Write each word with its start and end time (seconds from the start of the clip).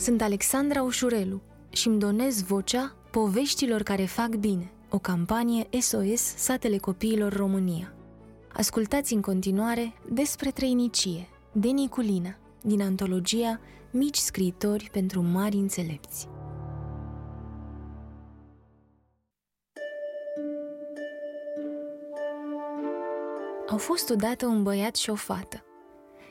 Sunt 0.00 0.22
Alexandra 0.22 0.82
Ușurelu 0.82 1.40
și 1.70 1.88
îmi 1.88 1.98
donez 1.98 2.42
vocea 2.42 2.96
poveștilor 3.10 3.82
care 3.82 4.04
fac 4.04 4.28
bine, 4.28 4.70
o 4.90 4.98
campanie 4.98 5.68
SOS 5.80 6.20
Satele 6.20 6.76
Copiilor 6.76 7.32
România. 7.32 7.92
Ascultați 8.52 9.14
în 9.14 9.20
continuare 9.20 9.92
despre 10.08 10.50
trăinicie, 10.50 11.28
de 11.52 11.68
Niculina, 11.68 12.36
din 12.62 12.82
antologia 12.82 13.60
Mici 13.90 14.16
scriitori 14.16 14.88
pentru 14.92 15.22
mari 15.22 15.56
înțelepți. 15.56 16.28
Au 23.68 23.78
fost 23.78 24.10
odată 24.10 24.46
un 24.46 24.62
băiat 24.62 24.96
și 24.96 25.10
o 25.10 25.14
fată. 25.14 25.64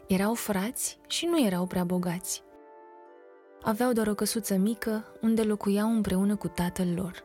Erau 0.07 0.33
frați 0.33 0.99
și 1.07 1.25
nu 1.25 1.45
erau 1.45 1.65
prea 1.65 1.83
bogați. 1.83 2.47
Aveau 3.61 3.91
doar 3.91 4.07
o 4.07 4.13
căsuță 4.13 4.55
mică 4.55 5.05
unde 5.21 5.43
locuiau 5.43 5.89
împreună 5.89 6.35
cu 6.35 6.47
tatăl 6.47 6.93
lor. 6.95 7.23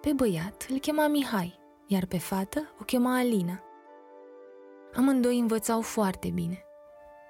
Pe 0.00 0.12
băiat 0.12 0.66
îl 0.70 0.78
chema 0.78 1.06
Mihai, 1.06 1.58
iar 1.86 2.04
pe 2.06 2.18
fată 2.18 2.74
o 2.80 2.84
chema 2.84 3.16
Alina. 3.16 3.62
Amândoi 4.94 5.38
învățau 5.38 5.80
foarte 5.80 6.28
bine. 6.28 6.62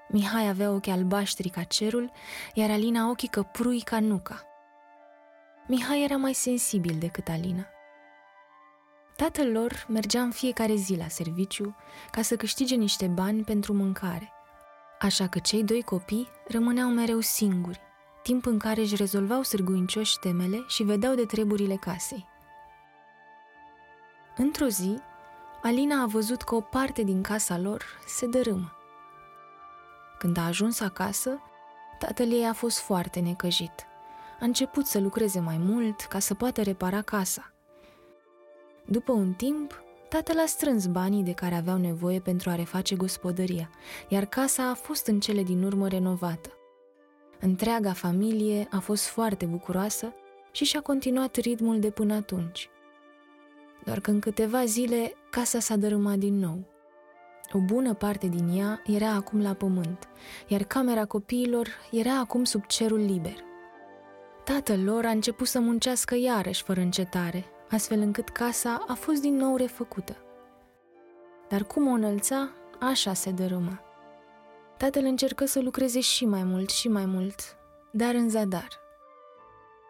Mihai 0.08 0.48
avea 0.48 0.70
ochi 0.70 0.86
albaștri 0.86 1.48
ca 1.48 1.62
cerul, 1.62 2.10
iar 2.54 2.70
Alina 2.70 3.10
ochii 3.10 3.28
căprui 3.28 3.80
ca 3.80 4.00
nuca. 4.00 4.42
Mihai 5.66 6.02
era 6.02 6.16
mai 6.16 6.32
sensibil 6.32 6.96
decât 6.98 7.28
Alina. 7.28 7.66
Tatăl 9.16 9.52
lor 9.52 9.86
mergea 9.88 10.22
în 10.22 10.30
fiecare 10.30 10.74
zi 10.74 10.96
la 10.96 11.08
serviciu 11.08 11.76
ca 12.10 12.22
să 12.22 12.36
câștige 12.36 12.74
niște 12.74 13.06
bani 13.06 13.42
pentru 13.42 13.72
mâncare. 13.72 14.32
Așa 15.00 15.26
că 15.26 15.38
cei 15.38 15.64
doi 15.64 15.82
copii 15.82 16.28
rămâneau 16.48 16.88
mereu 16.88 17.20
singuri, 17.20 17.80
timp 18.22 18.46
în 18.46 18.58
care 18.58 18.80
își 18.80 18.96
rezolvau 18.96 19.42
sârguincioși 19.42 20.18
temele 20.18 20.64
și 20.66 20.82
vedeau 20.82 21.14
de 21.14 21.24
treburile 21.24 21.76
casei. 21.76 22.26
Într-o 24.36 24.66
zi, 24.66 24.98
Alina 25.62 26.02
a 26.02 26.06
văzut 26.06 26.42
că 26.42 26.54
o 26.54 26.60
parte 26.60 27.02
din 27.02 27.22
casa 27.22 27.58
lor 27.58 27.84
se 28.06 28.26
dărâmă. 28.26 28.72
Când 30.18 30.36
a 30.36 30.46
ajuns 30.46 30.80
acasă, 30.80 31.40
tatăl 31.98 32.32
ei 32.32 32.46
a 32.46 32.52
fost 32.52 32.78
foarte 32.78 33.20
necăjit. 33.20 33.86
A 34.40 34.44
început 34.44 34.86
să 34.86 34.98
lucreze 35.00 35.40
mai 35.40 35.56
mult 35.58 36.00
ca 36.00 36.18
să 36.18 36.34
poată 36.34 36.62
repara 36.62 37.02
casa. 37.02 37.52
După 38.84 39.12
un 39.12 39.32
timp, 39.32 39.82
tatăl 40.08 40.38
a 40.38 40.46
strâns 40.46 40.86
banii 40.86 41.22
de 41.22 41.32
care 41.32 41.54
aveau 41.54 41.76
nevoie 41.76 42.20
pentru 42.20 42.50
a 42.50 42.54
reface 42.54 42.94
gospodăria, 42.94 43.70
iar 44.08 44.24
casa 44.24 44.70
a 44.70 44.74
fost 44.74 45.06
în 45.06 45.20
cele 45.20 45.42
din 45.42 45.62
urmă 45.62 45.88
renovată. 45.88 46.52
Întreaga 47.40 47.92
familie 47.92 48.68
a 48.70 48.78
fost 48.78 49.06
foarte 49.06 49.44
bucuroasă 49.44 50.14
și 50.52 50.64
și-a 50.64 50.80
continuat 50.80 51.36
ritmul 51.36 51.80
de 51.80 51.90
până 51.90 52.14
atunci. 52.14 52.68
Doar 53.84 54.00
că 54.00 54.10
în 54.10 54.20
câteva 54.20 54.64
zile 54.64 55.12
casa 55.30 55.58
s-a 55.58 55.76
dărâmat 55.76 56.16
din 56.16 56.38
nou. 56.38 56.64
O 57.52 57.58
bună 57.58 57.94
parte 57.94 58.26
din 58.26 58.58
ea 58.58 58.82
era 58.86 59.08
acum 59.08 59.42
la 59.42 59.54
pământ, 59.54 60.08
iar 60.46 60.62
camera 60.62 61.04
copiilor 61.04 61.68
era 61.90 62.18
acum 62.18 62.44
sub 62.44 62.66
cerul 62.66 62.98
liber. 62.98 63.36
Tatăl 64.44 64.84
lor 64.84 65.04
a 65.04 65.10
început 65.10 65.46
să 65.46 65.60
muncească 65.60 66.16
iarăși 66.16 66.62
fără 66.62 66.80
încetare, 66.80 67.44
astfel 67.70 68.00
încât 68.00 68.28
casa 68.28 68.84
a 68.86 68.94
fost 68.94 69.20
din 69.20 69.36
nou 69.36 69.56
refăcută. 69.56 70.16
Dar 71.48 71.64
cum 71.64 71.86
o 71.86 71.90
înălța, 71.90 72.48
așa 72.80 73.12
se 73.12 73.30
dărâma. 73.30 73.82
Tatăl 74.76 75.04
încercă 75.04 75.44
să 75.44 75.60
lucreze 75.60 76.00
și 76.00 76.26
mai 76.26 76.42
mult 76.42 76.70
și 76.70 76.88
mai 76.88 77.06
mult, 77.06 77.56
dar 77.92 78.14
în 78.14 78.28
zadar. 78.28 78.68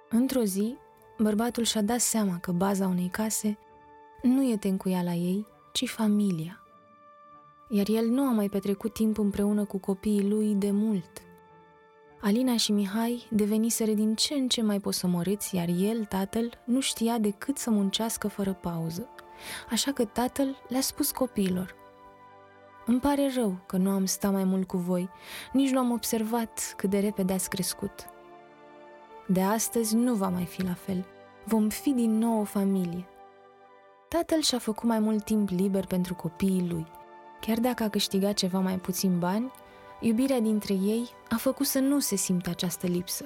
Într-o 0.09 0.43
zi, 0.43 0.77
bărbatul 1.19 1.65
și-a 1.65 1.83
dat 1.83 2.01
seama 2.01 2.39
că 2.39 2.53
baza 2.53 2.87
unei 2.87 3.09
case 3.09 3.59
nu 4.23 4.51
e 4.51 4.57
tencuiala 4.57 5.13
ei, 5.13 5.47
ci 5.73 5.89
familia. 5.89 6.63
Iar 7.69 7.89
el 7.89 8.07
nu 8.07 8.23
a 8.23 8.33
mai 8.33 8.49
petrecut 8.49 8.93
timp 8.93 9.19
împreună 9.19 9.65
cu 9.65 9.79
copiii 9.79 10.29
lui 10.29 10.55
de 10.55 10.71
mult. 10.71 11.28
Alina 12.21 12.57
și 12.57 12.73
Mihai 12.73 13.27
deveniseră 13.31 13.93
din 13.93 14.15
ce 14.15 14.35
în 14.35 14.49
ce 14.49 14.63
mai 14.63 14.81
posomorâți, 14.81 15.55
iar 15.55 15.69
el, 15.69 16.05
tatăl, 16.05 16.59
nu 16.65 16.81
știa 16.81 17.19
decât 17.19 17.59
să 17.59 17.71
muncească 17.71 18.29
fără 18.29 18.53
pauză. 18.53 19.09
Așa 19.71 19.93
că 19.93 20.05
tatăl 20.05 20.57
le-a 20.69 20.81
spus 20.81 21.11
copiilor, 21.11 21.77
Îmi 22.89 23.01
pare 23.01 23.31
rău 23.35 23.57
că 23.67 23.77
nu 23.77 23.91
am 23.91 24.05
stat 24.05 24.33
mai 24.33 24.45
mult 24.45 24.67
cu 24.67 24.77
voi, 24.77 25.09
nici 25.53 25.71
nu 25.71 25.79
am 25.79 25.91
observat 25.91 26.75
cât 26.77 26.91
de 26.91 26.99
repede 26.99 27.33
ați 27.33 27.49
crescut. 27.49 28.09
De 29.27 29.43
astăzi 29.43 29.97
nu 29.97 30.15
va 30.15 30.29
mai 30.29 30.45
fi 30.45 30.63
la 30.63 30.75
fel. 30.75 31.07
Vom 31.45 31.69
fi 31.69 31.91
din 31.91 32.19
nou 32.19 32.41
o 32.41 32.45
familie. 32.45 33.07
Tatăl 34.09 34.41
și-a 34.41 34.59
făcut 34.59 34.89
mai 34.89 34.99
mult 34.99 35.25
timp 35.25 35.49
liber 35.49 35.87
pentru 35.87 36.15
copiii 36.15 36.69
lui. 36.69 36.87
Chiar 37.41 37.59
dacă 37.59 37.83
a 37.83 37.89
câștigat 37.89 38.35
ceva 38.35 38.59
mai 38.59 38.77
puțin 38.77 39.19
bani, 39.19 39.53
iubirea 40.01 40.41
dintre 40.41 40.75
ei 40.75 41.09
a 41.29 41.37
făcut 41.37 41.67
să 41.67 41.79
nu 41.79 41.99
se 41.99 42.17
simtă 42.17 42.51
această 42.51 42.87
lipsă. 42.87 43.25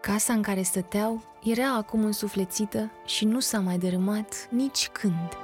Casa 0.00 0.32
în 0.32 0.42
care 0.42 0.62
stăteau 0.62 1.22
era 1.42 1.74
acum 1.74 2.04
însuflețită 2.04 2.90
și 3.04 3.24
nu 3.24 3.40
s-a 3.40 3.60
mai 3.60 3.78
dărâmat 3.78 4.48
nici 4.50 4.88
când. 4.88 5.36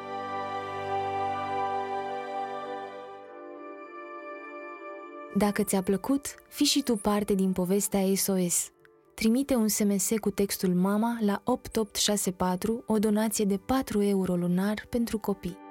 Dacă 5.37 5.63
ți-a 5.63 5.83
plăcut, 5.83 6.35
fi 6.49 6.65
și 6.65 6.83
tu 6.83 6.97
parte 6.97 7.35
din 7.35 7.53
povestea 7.53 8.01
SOS. 8.15 8.71
Trimite 9.15 9.55
un 9.55 9.69
SMS 9.69 10.11
cu 10.21 10.31
textul 10.31 10.75
MAMA 10.75 11.19
la 11.21 11.41
8864, 11.45 12.83
o 12.87 12.99
donație 12.99 13.45
de 13.45 13.57
4 13.57 14.03
euro 14.03 14.37
lunar 14.37 14.87
pentru 14.89 15.19
copii. 15.19 15.68